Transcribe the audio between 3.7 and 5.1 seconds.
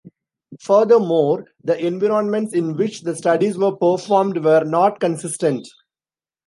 performed were not